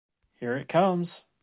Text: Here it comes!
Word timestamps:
Here 0.39 0.57
it 0.57 0.67
comes! 0.67 1.25